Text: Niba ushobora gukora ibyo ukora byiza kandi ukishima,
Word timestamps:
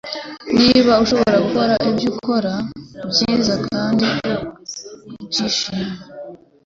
Niba 0.57 0.91
ushobora 1.03 1.37
gukora 1.45 1.73
ibyo 1.89 2.07
ukora 2.13 2.53
byiza 3.11 3.53
kandi 3.67 4.07
ukishima, 5.23 5.89